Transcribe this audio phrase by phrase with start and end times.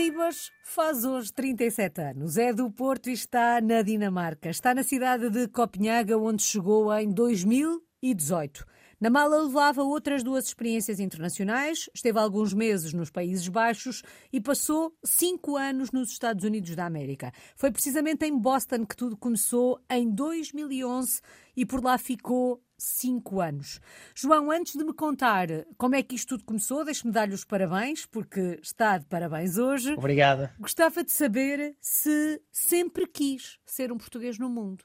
[0.00, 2.38] Ribas faz hoje 37 anos.
[2.38, 4.48] É do Porto e está na Dinamarca.
[4.48, 8.64] Está na cidade de Copenhaga, onde chegou em 2018.
[8.98, 14.96] Na mala levava outras duas experiências internacionais, esteve alguns meses nos Países Baixos e passou
[15.04, 17.30] cinco anos nos Estados Unidos da América.
[17.54, 21.20] Foi precisamente em Boston que tudo começou em 2011
[21.54, 23.80] e por lá ficou cinco anos.
[24.14, 28.06] João, antes de me contar como é que isto tudo começou, deixe-me dar-lhe os parabéns,
[28.06, 29.92] porque está de parabéns hoje.
[29.92, 30.54] Obrigada.
[30.58, 34.84] Gostava de saber se sempre quis ser um português no mundo.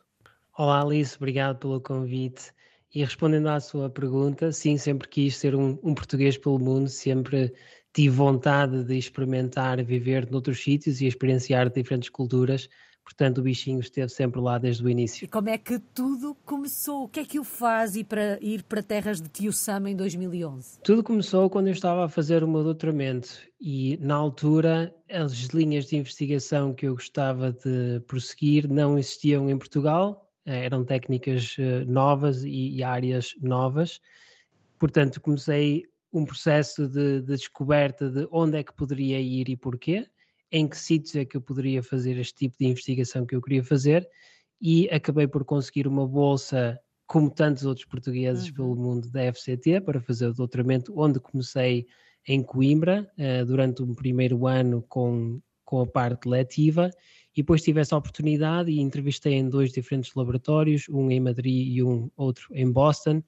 [0.57, 2.53] Olá, Alice, obrigado pelo convite.
[2.93, 7.53] E respondendo à sua pergunta, sim, sempre quis ser um, um, português pelo mundo, sempre
[7.93, 12.69] tive vontade de experimentar viver noutros sítios e experienciar diferentes culturas.
[13.05, 15.25] Portanto, o bichinho esteve sempre lá desde o início.
[15.25, 17.03] E como é que tudo começou?
[17.03, 19.95] O que é que o faz ir para, ir para terras de Tio Sam em
[19.95, 20.79] 2011?
[20.83, 23.29] Tudo começou quando eu estava a fazer o meu doutoramento
[23.61, 29.57] e, na altura, as linhas de investigação que eu gostava de prosseguir não existiam em
[29.57, 34.01] Portugal, eh, eram técnicas eh, novas e, e áreas novas.
[34.79, 40.07] Portanto, comecei um processo de, de, descoberta de onde é que poderia ir e porquê,
[40.55, 43.61] em que sítios é que eu poderia fazer este tipo de investigação que eu queria
[43.61, 44.07] fazer,
[44.61, 48.53] e acabei por conseguir uma bolsa, como tantos outros portugueses uhum.
[48.53, 51.85] pelo mundo, da FCT, para fazer o doutoramento, onde comecei
[52.25, 56.89] em Coimbra, uh, durante um primeiro ano com, com a parte letiva,
[57.35, 61.83] e depois tive essa oportunidade e entrevistei em dois diferentes laboratórios, um em Madrid e
[61.83, 63.21] um outro em Boston.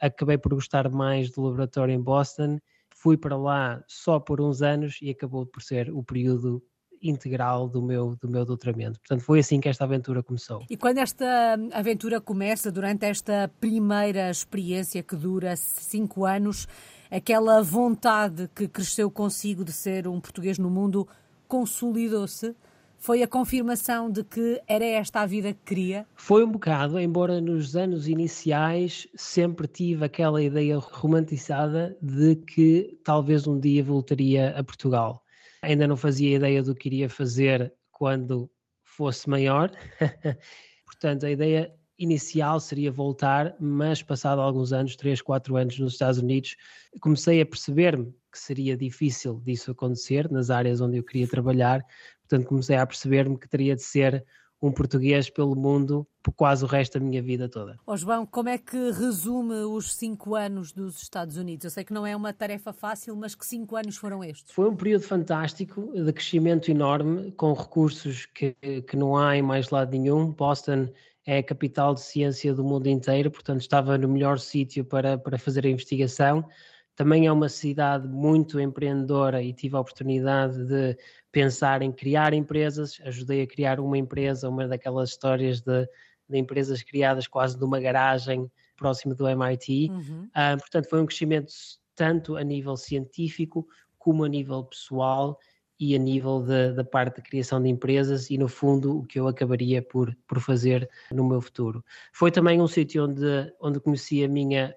[0.00, 2.58] Acabei por gostar mais do laboratório em Boston,
[2.92, 6.60] fui para lá só por uns anos e acabou por ser o período
[7.02, 8.98] integral do meu, do meu doutoramento.
[9.00, 10.64] Portanto, foi assim que esta aventura começou.
[10.70, 16.66] E quando esta aventura começa, durante esta primeira experiência que dura cinco anos,
[17.10, 21.06] aquela vontade que cresceu consigo de ser um português no mundo
[21.46, 22.54] consolidou-se?
[23.02, 26.06] Foi a confirmação de que era esta a vida que queria?
[26.14, 33.44] Foi um bocado, embora nos anos iniciais sempre tive aquela ideia romantizada de que talvez
[33.48, 35.21] um dia voltaria a Portugal.
[35.62, 38.50] Ainda não fazia ideia do que iria fazer quando
[38.84, 39.70] fosse maior.
[40.84, 46.18] Portanto, a ideia inicial seria voltar, mas passado alguns anos, 3, 4 anos nos Estados
[46.18, 46.56] Unidos,
[47.00, 51.84] comecei a perceber-me que seria difícil disso acontecer nas áreas onde eu queria trabalhar,
[52.22, 54.24] portanto comecei a perceber-me que teria de ser
[54.62, 57.76] um português pelo mundo por quase o resto da minha vida toda.
[57.84, 61.64] Oh, João, como é que resume os cinco anos dos Estados Unidos?
[61.64, 64.54] Eu sei que não é uma tarefa fácil, mas que cinco anos foram estes?
[64.54, 68.54] Foi um período fantástico, de crescimento enorme, com recursos que,
[68.86, 70.30] que não há em mais lado nenhum.
[70.30, 70.88] Boston
[71.26, 75.38] é a capital de ciência do mundo inteiro, portanto estava no melhor sítio para, para
[75.38, 76.46] fazer a investigação.
[76.94, 80.96] Também é uma cidade muito empreendedora e tive a oportunidade de
[81.32, 83.00] pensar em criar empresas.
[83.04, 85.88] Ajudei a criar uma empresa, uma daquelas histórias de,
[86.28, 89.88] de empresas criadas quase numa garagem próximo do MIT.
[89.90, 90.24] Uhum.
[90.26, 91.52] Uh, portanto, foi um crescimento
[91.96, 93.66] tanto a nível científico
[93.98, 95.38] como a nível pessoal
[95.78, 96.44] e a nível
[96.74, 100.40] da parte da criação de empresas e, no fundo, o que eu acabaria por, por
[100.40, 101.84] fazer no meu futuro.
[102.12, 104.76] Foi também um sítio onde, onde conheci a minha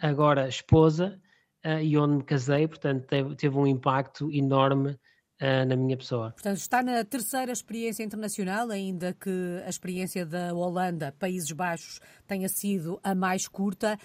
[0.00, 1.20] agora esposa,
[1.64, 4.98] uh, e onde me casei, portanto teve, teve um impacto enorme
[5.40, 6.30] uh, na minha pessoa.
[6.32, 12.48] Portanto, está na terceira experiência internacional, ainda que a experiência da Holanda, Países Baixos, tenha
[12.48, 13.98] sido a mais curta.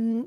[0.00, 0.26] Um,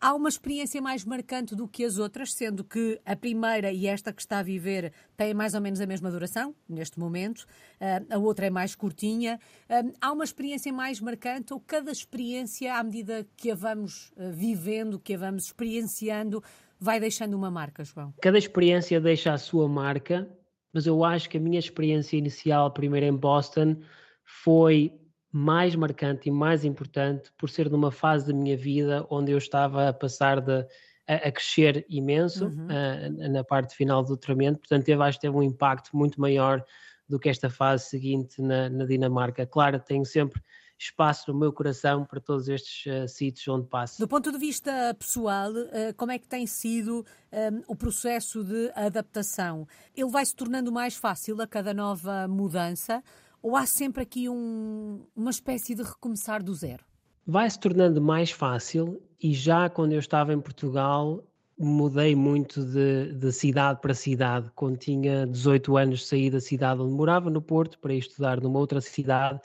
[0.00, 4.12] há uma experiência mais marcante do que as outras, sendo que a primeira e esta
[4.12, 7.40] que está a viver têm mais ou menos a mesma duração, neste momento,
[7.80, 9.38] uh, a outra é mais curtinha.
[9.68, 14.32] Uh, há uma experiência mais marcante ou cada experiência, à medida que a vamos uh,
[14.32, 16.42] vivendo, que a vamos experienciando,
[16.78, 18.14] vai deixando uma marca, João?
[18.22, 20.28] Cada experiência deixa a sua marca,
[20.72, 23.76] mas eu acho que a minha experiência inicial, primeiro em Boston,
[24.24, 24.99] foi
[25.32, 29.88] mais marcante e mais importante por ser numa fase da minha vida onde eu estava
[29.88, 30.66] a passar de,
[31.06, 32.66] a, a crescer imenso uhum.
[32.66, 36.64] uh, na parte final do doutoramento, portanto eu acho que teve um impacto muito maior
[37.08, 39.44] do que esta fase seguinte na, na Dinamarca.
[39.44, 40.40] Claro, tenho sempre
[40.78, 43.98] espaço no meu coração para todos estes uh, sítios onde passo.
[43.98, 48.72] Do ponto de vista pessoal, uh, como é que tem sido um, o processo de
[48.74, 49.66] adaptação?
[49.94, 53.02] Ele vai se tornando mais fácil a cada nova mudança?
[53.42, 56.84] Ou há sempre aqui um, uma espécie de recomeçar do zero?
[57.26, 61.24] Vai se tornando mais fácil e já quando eu estava em Portugal
[61.58, 64.50] mudei muito de, de, cidade para cidade.
[64.54, 68.58] Quando tinha 18 anos saí da cidade onde morava, no Porto, para ir estudar numa
[68.58, 69.40] outra cidade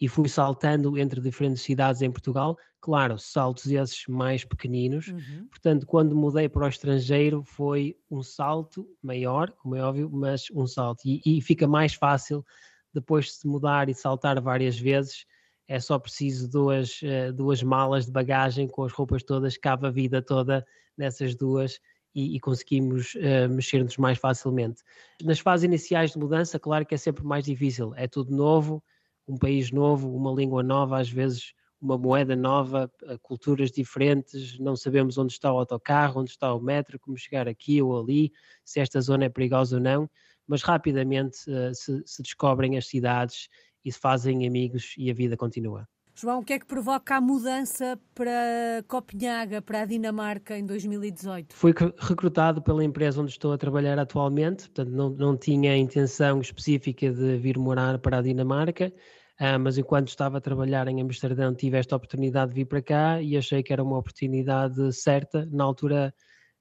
[0.00, 5.46] e fui saltando entre diferentes cidades em Portugal, claro, saltos esses mais pequeninos, uhum.
[5.50, 10.66] portanto, quando mudei para o estrangeiro foi um salto maior, como é óbvio, mas um
[10.66, 12.44] salto, e, e fica mais fácil
[12.92, 15.26] depois de se mudar e saltar várias vezes,
[15.68, 19.90] é só preciso duas, eh, duas malas de bagagem com as roupas todas, cabe a
[19.90, 20.66] vida toda
[20.96, 21.80] nessas duas
[22.14, 24.82] e, e conseguimos uh, mexer-nos mais facilmente.
[25.22, 28.82] Nas fases iniciais de mudança, claro que é sempre mais difícil, é tudo novo,
[29.28, 34.76] um país novo, uma língua nova, às vezes uma moeda nova, eh, culturas diferentes, não
[34.76, 38.32] sabemos onde está o autocarro, onde está o metro, como chegar aqui ou ali,
[38.64, 40.10] se esta zona é perigosa ou não,
[40.50, 43.48] mas rapidamente uh, se, se descobrem as cidades
[43.84, 45.86] e se fazem amigos e a vida continua.
[46.12, 51.54] João, o que é que provoca a mudança para Copenhaga, para a Dinamarca, em 2018?
[51.54, 57.10] Fui recrutado pela empresa onde estou a trabalhar atualmente, portanto não, não tinha intenção específica
[57.10, 58.92] de vir morar para a Dinamarca,
[59.40, 63.22] uh, mas enquanto estava a trabalhar em Amsterdão tive esta oportunidade de vir para cá
[63.22, 66.12] e achei que era uma oportunidade certa, na altura,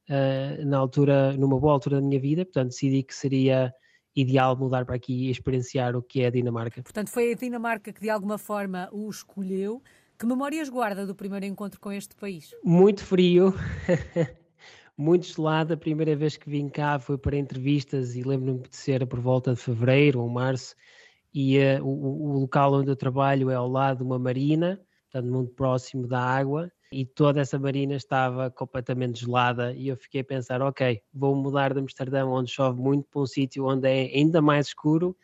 [0.09, 3.73] uh, na altura, numa boa altura da minha vida, portanto decidi que seria
[4.15, 6.81] ideal mudar para aqui e experienciar o que é a Dinamarca.
[6.81, 9.81] Portanto, foi a Dinamarca que de alguma forma o escolheu.
[10.17, 12.53] Que memórias guarda do primeiro encontro com este país?
[12.61, 13.53] Muito frio,
[14.97, 15.73] muito gelado.
[15.73, 19.53] A primeira vez que vim cá foi para entrevistas e lembro-me de ser por volta
[19.53, 20.75] de fevereiro ou março.
[21.33, 25.31] E uh, o, o local onde eu trabalho é ao lado de uma marina, portanto,
[25.31, 30.23] muito próximo da água e toda essa marina estava completamente gelada e eu fiquei a
[30.23, 34.41] pensar, ok, vou mudar de Amsterdão onde chove muito para um sítio onde é ainda
[34.41, 35.15] mais escuro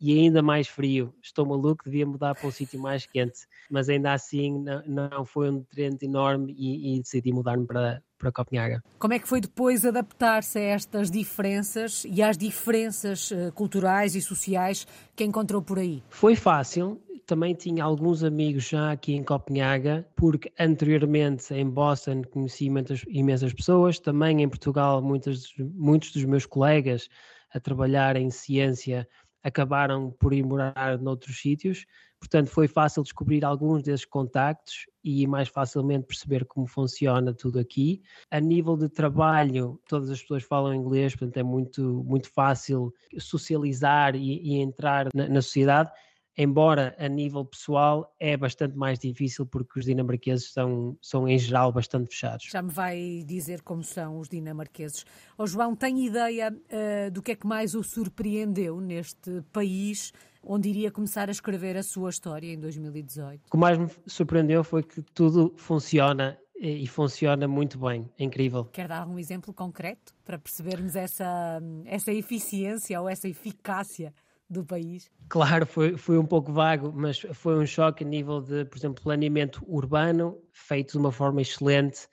[0.00, 1.14] e ainda mais frio.
[1.22, 5.48] Estou maluco, devia mudar para um sítio mais quente, mas ainda assim não, não foi
[5.48, 8.82] um trend enorme e, e decidi mudar-me para, para Copenhaga.
[8.98, 14.20] Como é que foi depois adaptar-se a estas diferenças e às diferenças uh, culturais e
[14.20, 16.02] sociais que encontrou por aí?
[16.10, 17.00] Foi fácil
[17.32, 23.54] também tinha alguns amigos já aqui em Copenhaga, porque anteriormente em Boston conheci muitas, imensas
[23.54, 27.08] pessoas, também em Portugal muitos, muitos dos meus colegas
[27.54, 29.08] a trabalhar em ciência
[29.42, 31.86] acabaram por ir morar noutros sítios,
[32.20, 38.02] portanto foi fácil descobrir alguns desses contactos e mais facilmente perceber como funciona tudo aqui.
[38.30, 44.14] A nível de trabalho, todas as pessoas falam inglês, portanto é muito, muito fácil socializar
[44.14, 45.90] e, e entrar na, na sociedade
[46.36, 51.72] embora a nível pessoal é bastante mais difícil porque os dinamarqueses são, são em geral
[51.72, 52.48] bastante fechados.
[52.50, 55.04] Já me vai dizer como são os dinamarqueses.
[55.36, 60.12] Oh, João, tem ideia uh, do que é que mais o surpreendeu neste país
[60.44, 63.46] onde iria começar a escrever a sua história em 2018?
[63.46, 68.64] O que mais me surpreendeu foi que tudo funciona e funciona muito bem, é incrível.
[68.66, 74.14] Quer dar um exemplo concreto para percebermos essa, essa eficiência ou essa eficácia
[74.52, 75.10] do país?
[75.28, 79.02] Claro, foi, foi um pouco vago, mas foi um choque a nível de, por exemplo,
[79.02, 82.06] planeamento urbano, feito de uma forma excelente,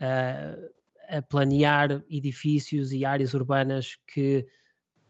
[0.00, 0.70] uh,
[1.08, 4.46] a planear edifícios e áreas urbanas que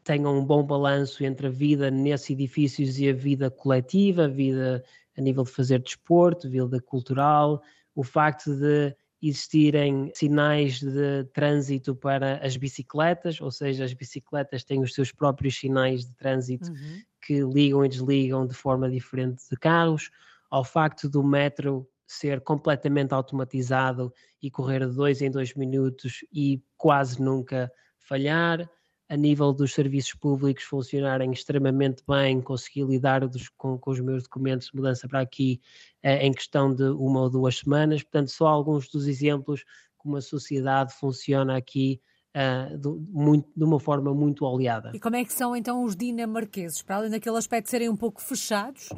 [0.02, 4.82] tenham um bom balanço entre a vida nesses edifícios e a vida coletiva, a vida
[5.16, 7.62] a nível de fazer desporto, vida cultural,
[7.94, 14.82] o facto de existirem sinais de trânsito para as bicicletas, ou seja, as bicicletas têm
[14.82, 17.00] os seus próprios sinais de trânsito uhum.
[17.24, 20.10] que ligam e desligam de forma diferente de carros,
[20.50, 26.60] ao facto do metro ser completamente automatizado e correr de dois em dois minutos e
[26.76, 28.68] quase nunca falhar,
[29.12, 34.22] a nível dos serviços públicos funcionarem extremamente bem, consegui lidar dos, com, com, os meus
[34.22, 35.60] documentos de mudança para aqui
[36.02, 38.02] eh, em questão de uma ou duas semanas.
[38.02, 39.66] Portanto, só alguns dos exemplos
[39.98, 42.00] como a sociedade funciona aqui
[42.34, 44.92] uh, de, muito, de, uma forma muito oleada.
[44.94, 46.80] E como é que são então os dinamarqueses?
[46.80, 48.88] Para além daquele aspecto de serem um pouco fechados,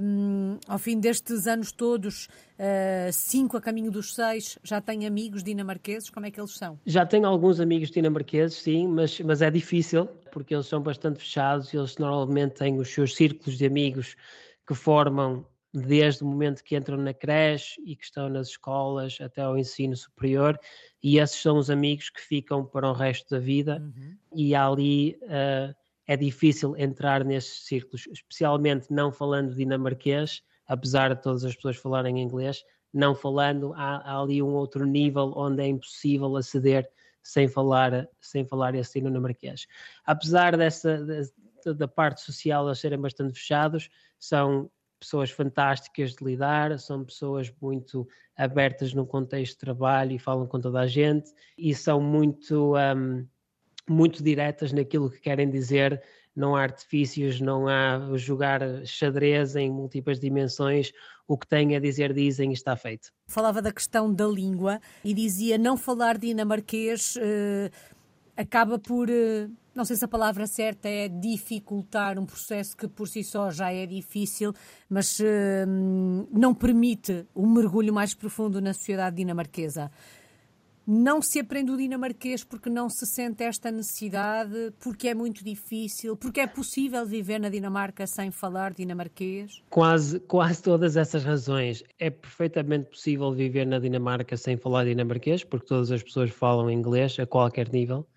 [0.00, 5.42] um, ao fim destes anos todos, uh, cinco a caminho dos seis, já tem amigos
[5.42, 6.08] dinamarqueses?
[6.08, 6.78] Como é que eles são?
[6.86, 11.72] Já tenho alguns amigos dinamarqueses, sim, mas, mas é difícil, porque eles são bastante fechados,
[11.74, 14.16] eles normalmente têm os seus círculos de amigos
[14.66, 19.42] que formam desde o momento que entram na creche e que estão nas escolas até
[19.42, 20.58] ao ensino superior,
[21.02, 24.16] e esses são os amigos que ficam para o resto da vida, uhum.
[24.34, 25.74] e há ali uh,
[26.08, 32.20] é difícil entrar nesses círculos, especialmente não falando dinamarquês, apesar de todas as pessoas falarem
[32.20, 36.88] inglês, não falando, há, há ali um outro nível onde é impossível aceder
[37.22, 39.66] sem falar, sem falar esse dinamarquês.
[40.06, 46.78] Apesar dessa, de, da parte social eles serem bastante fechados, são pessoas fantásticas de lidar,
[46.78, 51.74] são pessoas muito abertas no contexto de trabalho e falam com toda a gente e
[51.74, 53.26] são muito um,
[53.88, 56.02] muito diretas naquilo que querem dizer.
[56.34, 60.92] Não há artifícios, não há jogar xadrez em múltiplas dimensões,
[61.26, 63.10] o que tem a dizer dizem e está feito.
[63.26, 67.70] Falava da questão da língua e dizia não falar dinamarquês uh,
[68.36, 73.08] acaba por, uh, não sei se a palavra certa é dificultar um processo que por
[73.08, 74.54] si só já é difícil,
[74.88, 75.24] mas uh,
[76.30, 79.90] não permite um mergulho mais profundo na sociedade dinamarquesa
[80.90, 86.16] não se aprende o dinamarquês porque não se sente esta necessidade, porque é muito difícil,
[86.16, 89.62] porque é possível viver na Dinamarca sem falar dinamarquês?
[89.68, 91.84] Quase, quase todas essas razões.
[91.98, 97.18] É perfeitamente possível viver na Dinamarca sem falar dinamarquês, porque todas as pessoas falam inglês
[97.18, 98.08] a qualquer nível.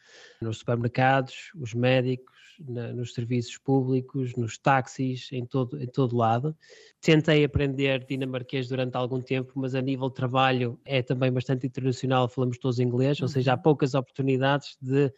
[0.42, 2.32] Nos supermercados, os médicos,
[2.68, 6.56] na, nos serviços públicos, nos táxis, em todo, em todo lado.
[7.00, 12.28] Tentei aprender dinamarquês durante algum tempo, mas a nível de trabalho é também bastante internacional,
[12.28, 13.62] falamos todos inglês, ou seja, há uhum.
[13.62, 15.14] poucas oportunidades de,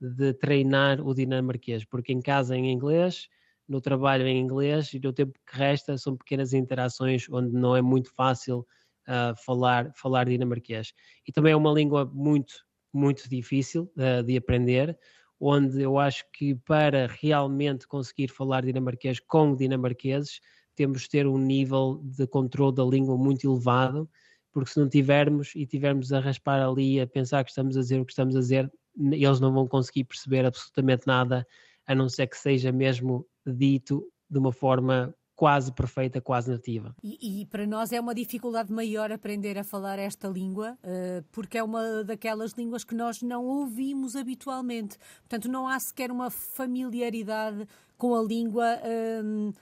[0.00, 3.28] de treinar o dinamarquês, porque em casa em inglês,
[3.68, 7.82] no trabalho em inglês e no tempo que resta são pequenas interações onde não é
[7.82, 8.66] muito fácil
[9.08, 10.92] uh, falar, falar dinamarquês.
[11.26, 12.54] E também é uma língua muito,
[12.92, 14.98] muito difícil uh, de aprender,
[15.44, 20.40] onde eu acho que para realmente conseguir falar dinamarquês com dinamarqueses,
[20.76, 24.08] temos de ter um nível de controle da língua muito elevado,
[24.52, 28.00] porque se não tivermos e tivermos a raspar ali, a pensar que estamos a dizer
[28.00, 31.44] o que estamos a dizer, eles não vão conseguir perceber absolutamente nada,
[31.88, 36.94] a não ser que seja mesmo dito de uma forma quase perfeita, quase nativa.
[37.02, 41.58] E, e, para nós é uma dificuldade maior aprender a falar esta língua, uh, porque
[41.58, 44.96] é uma daquelas línguas que nós não ouvimos habitualmente.
[45.22, 47.66] Portanto, não há sequer uma familiaridade
[47.98, 48.78] com a língua.
[49.24, 49.52] Um,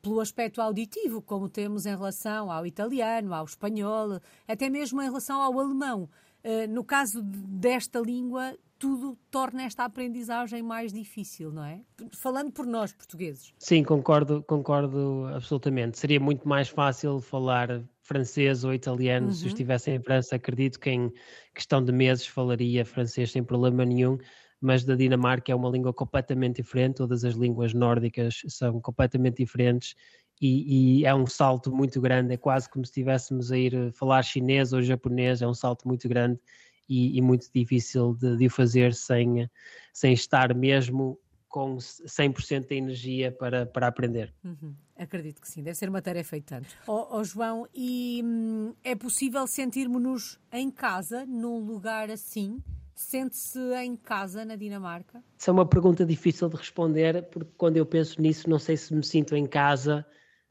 [0.00, 5.42] pelo aspecto auditivo, como temos em relação ao italiano, ao espanhol, até mesmo em relação
[5.42, 6.08] ao alemão.
[6.44, 11.80] Uh, no caso desta língua, tudo torna esta aprendizagem mais difícil, não é?
[12.12, 13.54] Falando por nós, portugueses.
[13.58, 15.98] Sim, concordo, concordo absolutamente.
[15.98, 19.32] Seria muito mais fácil falar francês ou italiano uhum.
[19.32, 20.36] se eu estivesse em França.
[20.36, 21.10] Acredito que em
[21.54, 24.18] questão de meses falaria francês sem problema nenhum
[24.60, 29.94] mas da Dinamarca é uma língua completamente diferente, todas as línguas nórdicas são completamente diferentes
[30.40, 34.22] e, e, é um salto muito grande, é quase como se estivéssemos a ir falar
[34.22, 36.40] chinês ou japonês, é um salto muito grande
[36.88, 39.48] e, e muito difícil de, o fazer sem,
[39.92, 44.34] sem estar mesmo com 100% de energia para, para aprender.
[44.42, 44.74] Uhum.
[44.96, 46.66] Acredito que sim, deve ser uma tarefa e tanto.
[46.84, 52.60] Oh, oh João, e hum, é possível sentirmos-nos em casa, num lugar assim?
[52.92, 55.22] Sente-se em casa na Dinamarca?
[55.38, 58.92] Isso é uma pergunta difícil de responder, porque quando eu penso nisso, não sei se
[58.92, 60.04] me sinto em casa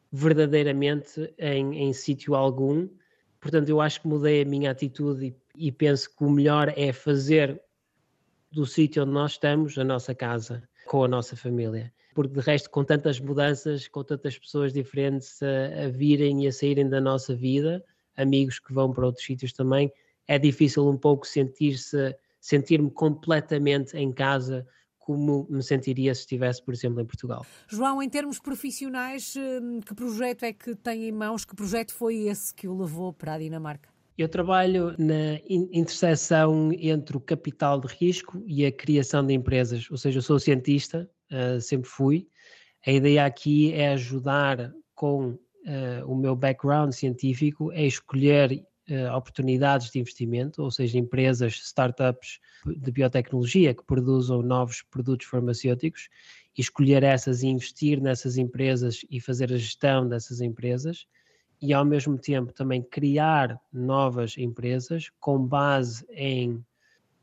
[0.09, 2.87] verdadeiramente em, em sítio algum.
[3.41, 7.61] Portanto, eu acho que mudei a minha atitude e penso que o melhor é fazer
[8.51, 11.91] do sítio onde nós estamos a nossa casa, com a nossa família.
[12.13, 16.51] Porque de resto, com tantas mudanças, com tantas pessoas diferentes a, a virem e a
[16.51, 17.83] saírem da nossa vida,
[18.15, 19.91] amigos que vão para outros sítios também,
[20.27, 24.67] é difícil um pouco sentir-se, sentir-me completamente em casa
[24.99, 27.45] como me sentiria se estivesse, por exemplo, em Portugal.
[27.67, 31.43] João, em termos profissionais, hum, que projeto é que tem em mãos?
[31.43, 33.92] Que projeto foi esse que o levou para a Dinamarca?
[34.15, 39.97] Eu trabalho na interseção entre o capital de risco e a criação de empresas, ou
[39.97, 42.27] seja, eu sou cientista, uh, sempre fui.
[42.85, 45.39] A ideia aqui é ajudar com uh,
[46.05, 52.91] o meu background científico a escolher uh, oportunidades de investimento, ou seja, empresas, startups de
[52.91, 56.07] biotecnologia que produzam novos produtos farmacêuticos,
[56.55, 61.07] e escolher essas e investir nessas empresas e fazer a gestão dessas empresas
[61.63, 66.61] e ao mesmo tempo também criar novas empresas com base em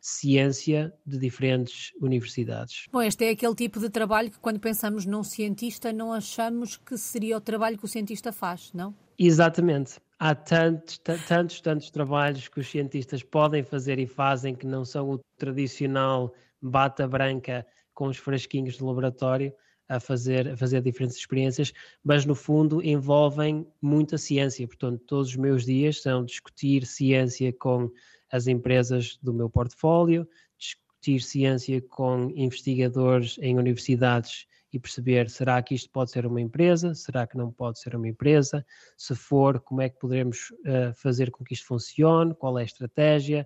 [0.00, 2.86] ciência de diferentes universidades.
[2.90, 6.96] Bom, este é aquele tipo de trabalho que quando pensamos num cientista não achamos que
[6.96, 8.94] seria o trabalho que o cientista faz, não?
[9.18, 10.00] Exatamente.
[10.18, 15.10] Há tantos, tantos, tantos trabalhos que os cientistas podem fazer e fazem que não são
[15.10, 16.32] o tradicional
[16.62, 19.52] bata branca com os frasquinhos de laboratório,
[19.90, 24.64] a fazer, a fazer diferentes experiências, mas no fundo envolvem muita ciência.
[24.66, 27.90] Portanto, todos os meus dias são discutir ciência com
[28.30, 35.74] as empresas do meu portfólio, discutir ciência com investigadores em universidades e perceber será que
[35.74, 38.64] isto pode ser uma empresa, será que não pode ser uma empresa,
[38.96, 42.64] se for, como é que poderemos uh, fazer com que isto funcione, qual é a
[42.64, 43.44] estratégia,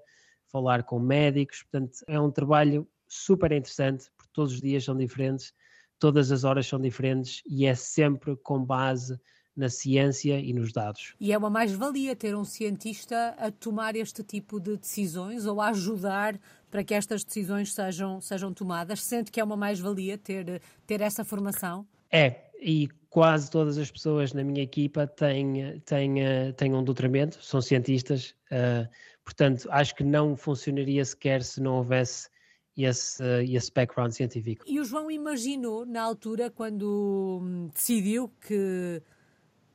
[0.52, 1.62] falar com médicos.
[1.62, 5.54] Portanto, é um trabalho super interessante, porque todos os dias são diferentes
[5.98, 9.18] todas as horas são diferentes e é sempre com base
[9.56, 11.14] na ciência e nos dados.
[11.20, 15.68] E é uma mais-valia ter um cientista a tomar este tipo de decisões ou a
[15.68, 16.38] ajudar
[16.70, 19.00] para que estas decisões sejam, sejam tomadas?
[19.02, 21.86] Sente que é uma mais-valia ter, ter essa formação?
[22.10, 26.16] É, e quase todas as pessoas na minha equipa têm, têm,
[26.56, 28.88] têm um doutoramento, são cientistas, uh,
[29.24, 32.28] portanto, acho que não funcionaria sequer se não houvesse
[32.76, 34.64] esse, esse background científico.
[34.66, 39.02] E o João imaginou, na altura, quando hum, decidiu que.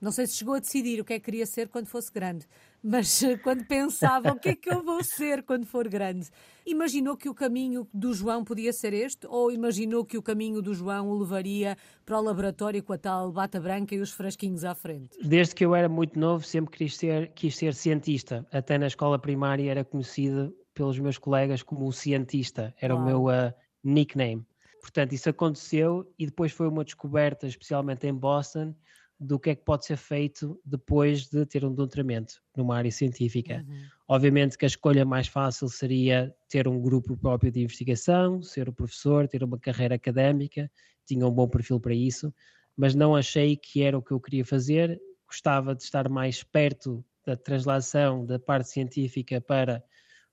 [0.02, 2.48] Não sei se chegou a decidir o que é que queria ser quando fosse grande,
[2.82, 6.30] mas quando pensava o que é que eu vou ser quando for grande,
[6.66, 9.28] imaginou que o caminho do João podia ser este?
[9.28, 13.30] Ou imaginou que o caminho do João o levaria para o laboratório com a tal
[13.30, 15.10] bata branca e os frasquinhos à frente?
[15.22, 18.48] Desde que eu era muito novo, sempre quis ser, quis ser cientista.
[18.54, 23.26] Até na escola primária era conhecido pelos meus colegas como o cientista, era o meu
[23.26, 24.48] uh, nickname.
[24.80, 28.74] Portanto, isso aconteceu e depois foi uma descoberta, especialmente em Boston,
[29.20, 33.66] do que é que pode ser feito depois de ter um doutoramento numa área científica.
[33.68, 33.82] Uhum.
[34.08, 38.74] Obviamente que a escolha mais fácil seria ter um grupo próprio de investigação, ser o
[38.74, 40.72] professor, ter uma carreira académica,
[41.06, 42.34] tinha um bom perfil para isso,
[42.78, 44.98] mas não achei que era o que eu queria fazer.
[45.28, 49.84] Gostava de estar mais perto da translação da parte científica para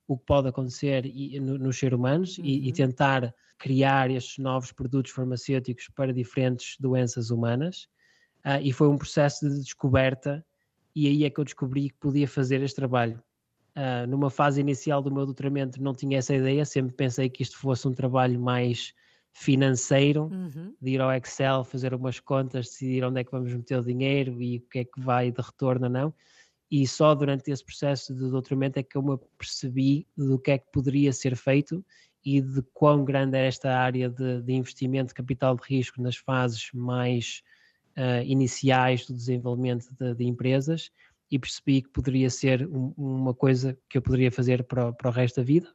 [0.06, 1.04] o que pode acontecer
[1.40, 2.44] nos seres humanos uhum.
[2.44, 2.72] e, e, uhum.
[2.72, 7.88] tentar criar estes novos produtos farmacêuticos para diferentes doenças humanas.
[8.44, 10.44] Uh, e foi um processo de descoberta,
[10.94, 13.20] e aí é que eu descobri que podia fazer este trabalho.
[13.75, 17.58] Uh, numa fase inicial do meu doutoramento não tinha essa ideia, sempre pensei que isto
[17.58, 18.94] fosse um trabalho mais
[19.32, 20.75] financeiro, uhum.
[20.80, 24.40] de ir ao Excel, fazer umas contas, decidir onde é que vamos meter o dinheiro
[24.40, 26.14] e o que é que vai de retorno ou não
[26.70, 30.58] e só durante esse processo de doutoramento é que eu me percebi do que é
[30.58, 31.85] que poderia ser feito
[32.25, 36.16] e de quão grande era esta área de, de investimento de capital de risco nas
[36.16, 37.42] fases mais
[37.96, 40.90] uh, iniciais do desenvolvimento de, de, empresas
[41.30, 45.12] e percebi que poderia ser um, uma coisa que eu poderia fazer para, para o
[45.12, 45.73] resto da vida.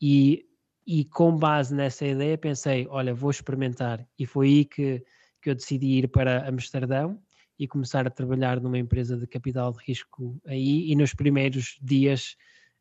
[0.00, 0.44] E,
[0.84, 4.04] e com base nessa ideia pensei, olha, vou experimentar.
[4.18, 5.04] E foi aí que,
[5.40, 7.20] que eu decidi ir para Amsterdão
[7.58, 12.36] e começar a trabalhar numa empresa de capital de risco aí e nos primeiros dias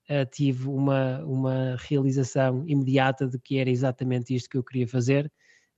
[0.10, 5.32] uh, tive uma, uma realização imediata de que era exatamente isto que eu queria fazer.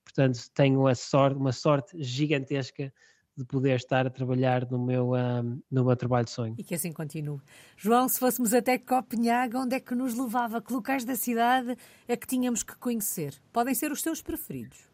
[0.04, 2.92] Portanto, tenho a sorte, uma sorte gigantesca
[3.38, 6.56] de poder estar a trabalhar no meu, um, no meu trabalho de sonho.
[6.58, 7.40] E que assim continue.
[7.78, 10.62] João, se fôssemos até Copenhaga, onde é que nos levava?
[10.62, 13.34] Que locais da cidade é que tínhamos que conhecer?
[13.54, 14.89] Podem ser os teus preferidos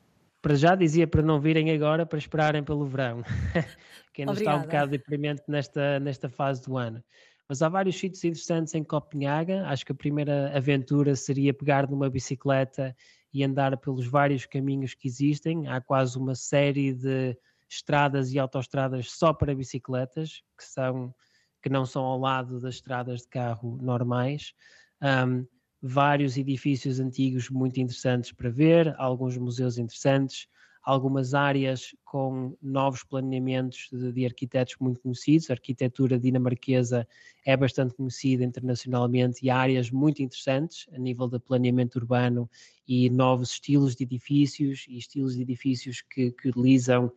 [0.45, 3.23] para já dizia para não virem agora, para esperarem pelo verão,
[4.13, 4.41] que ainda Obrigada.
[4.41, 7.03] está um bocado deprimente nesta, nesta fase do ano.
[7.49, 9.65] Mas há vários sítios interessantes em Copenhaga.
[9.65, 12.95] Acho que a primeira aventura seria pegar numa bicicleta
[13.33, 15.67] e andar pelos vários caminhos que existem.
[15.67, 17.35] Há quase uma série de
[17.67, 21.11] estradas e autoestradas só para bicicletas, que, são,
[21.59, 24.53] que não são ao lado das estradas de carro normais.
[25.01, 25.43] Um,
[25.87, 30.47] vários edifícios antigos muito interessantes para ver, alguns museus interessantes,
[30.81, 35.49] algumas áreas com novos planeamentos de, de, arquitetos muito conhecidos.
[35.49, 37.07] A arquitetura dinamarquesa
[37.45, 42.49] é bastante conhecida internacionalmente e há áreas muito interessantes a nível de planeamento urbano
[42.87, 47.11] e novos estilos de edifícios e estilos de edifícios que, que utilizam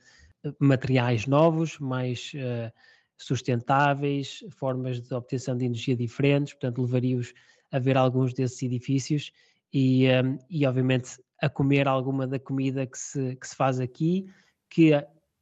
[0.44, 2.72] eh, materiais novos, mais uh,
[3.18, 7.32] sustentáveis, formas de obtenção de energia diferentes, portanto levaria-os
[7.70, 9.32] a ver alguns desses edifícios
[9.72, 14.26] e, um, e obviamente a comer alguma da comida que se, que se faz aqui,
[14.68, 14.92] que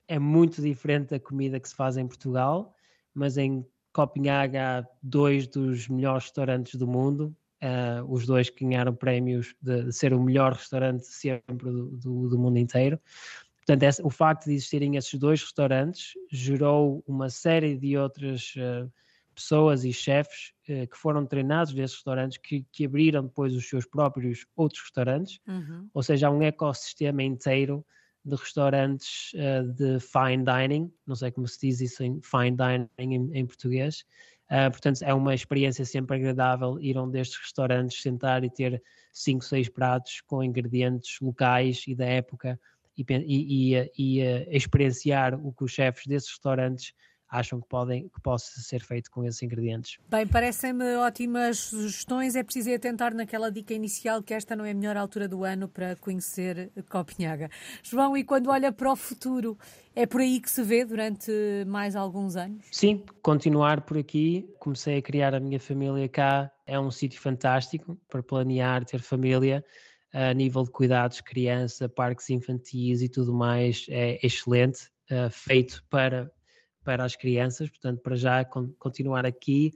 [0.08, 2.74] é muito diferente da comida que se faz em Portugal,
[3.14, 8.94] mas em Copenhaga há dois dos melhores restaurantes do mundo, uh, os dois que ganharam
[8.94, 13.00] prémios de, de, ser o melhor restaurante sempre do, do, do mundo inteiro.
[13.56, 18.90] Portanto, esse, o facto de existirem esses dois restaurantes gerou uma série de outras uh,
[19.36, 23.86] pessoas e chefes eh, que foram treinados desses restaurantes que, que, abriram depois os seus
[23.86, 25.88] próprios outros restaurantes, uhum.
[25.92, 27.84] ou seja, há um ecossistema inteiro
[28.24, 33.14] de restaurantes uh, de fine dining, não sei como se diz isso em fine dining
[33.14, 34.04] em, em português,
[34.50, 38.82] uh, portanto é uma experiência sempre agradável ir a um destes restaurantes, sentar e ter
[39.12, 42.58] cinco, seis pratos com ingredientes locais e da época
[42.96, 46.94] e, e, e, e experienciar o que os chefes desses restaurantes
[47.30, 49.98] acham que, podem, que possa ser feito com esses ingredientes.
[50.08, 52.36] Bem, parecem-me ótimas sugestões.
[52.36, 55.68] É preciso atentar naquela dica inicial que esta não é a melhor altura do ano
[55.68, 57.50] para conhecer Copenhaga.
[57.82, 59.58] João, e quando olha para o futuro,
[59.94, 61.30] é por aí que se vê durante
[61.66, 62.64] mais alguns anos?
[62.70, 64.48] Sim, continuar por aqui.
[64.58, 66.50] Comecei a criar a minha família cá.
[66.66, 69.64] É um sítio fantástico para planear, ter família
[70.16, 76.30] a nível de cuidados, criança, parques infantis e tudo mais, é excelente, uh, feito para
[76.86, 78.44] para as crianças, portanto, para já
[78.78, 79.72] continuar aqui.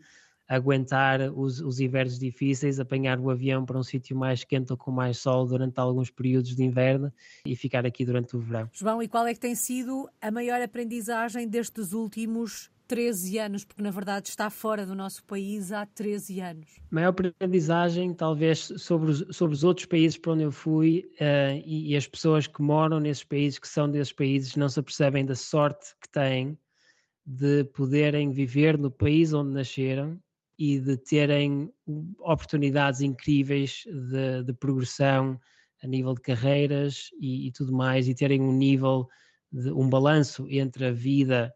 [0.49, 4.91] aguentar os, os invernos difíceis, apanhar o avião para um sítio mais quente ou com
[4.91, 7.13] mais sol durante alguns períodos de inverno
[7.47, 8.69] e ficar aqui durante o verão.
[8.73, 13.81] João, e qual é que tem sido a maior aprendizagem destes últimos 13 anos, porque
[13.81, 16.67] na verdade está fora do nosso país há 13 anos.
[16.91, 21.93] Maior aprendizagem, talvez, sobre os, sobre os outros países para onde eu fui uh, e,
[21.93, 25.37] e, as pessoas que moram nesses países, que são desses países, não se apercebem da
[25.37, 26.59] sorte que têm
[27.25, 30.21] de poderem viver no país onde nasceram
[30.59, 31.73] e de terem
[32.19, 35.41] oportunidades incríveis de, de progressão
[35.83, 39.09] a nível de carreiras e, e, tudo mais, e terem um nível,
[39.51, 41.53] de, um balanço entre a vida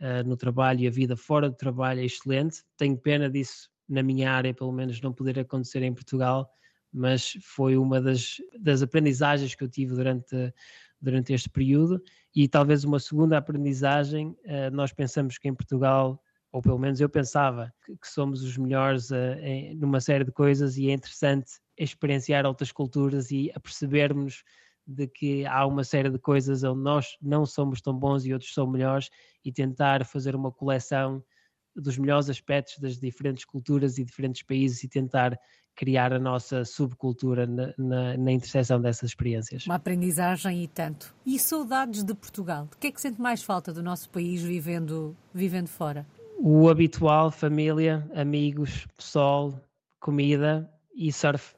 [0.00, 2.62] uh, no trabalho e a vida fora do trabalho é excelente.
[2.76, 6.48] Tenho pena disso na minha área, pelo menos não poder acontecer em Portugal,
[6.92, 10.54] mas foi uma das, das aprendizagens que eu tive durante,
[11.04, 12.02] durante este período.
[12.34, 16.20] E talvez uma segunda aprendizagem, uh, nós pensamos que em Portugal
[16.54, 20.76] ou pelo menos eu pensava que, somos os melhores uh, em, numa série de coisas
[20.76, 24.44] e é interessante experienciar outras culturas e apercebermos
[24.86, 28.54] de que há uma série de coisas onde nós não somos tão bons e outros
[28.54, 29.10] são melhores
[29.44, 31.24] e tentar fazer uma coleção
[31.74, 35.36] dos melhores aspectos das diferentes culturas e diferentes países e tentar
[35.74, 39.66] criar a nossa subcultura na, na, na interseção dessas experiências.
[39.66, 41.14] Uma aprendizagem e tanto.
[41.26, 42.68] E saudades de Portugal?
[42.70, 46.06] De que é que sente mais falta do nosso país vivendo, vivendo fora?
[46.38, 49.58] o habitual, família, amigos, sol,
[50.00, 51.54] comida e surf.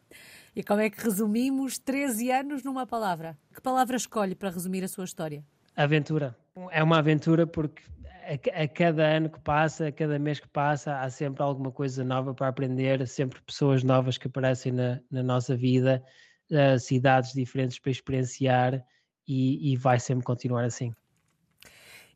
[0.54, 3.36] E como é que resumimos 13 anos numa palavra?
[3.52, 5.44] Que palavra escolhe para resumir a sua história?
[5.74, 6.36] Aventura.
[6.70, 7.82] É uma aventura porque
[8.26, 12.04] a, a, cada ano que passa, a cada mês que passa, há sempre alguma coisa
[12.04, 16.02] nova para aprender, sempre pessoas novas que aparecem na, na nossa vida,
[16.50, 18.84] uh, cidades diferentes para experienciar
[19.26, 20.92] e, e vai sempre continuar assim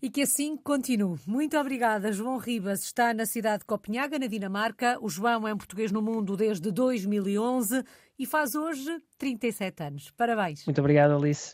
[0.02, 1.18] e que assim continue.
[1.26, 2.12] Muito obrigada.
[2.12, 4.98] João Ribas está na cidade de Copenhaga, na Dinamarca.
[5.00, 7.84] O João é um português no mundo desde 2011
[8.18, 10.10] e faz hoje 37 anos.
[10.16, 10.64] Parabéns.
[10.64, 11.48] Muito obrigado, Alice.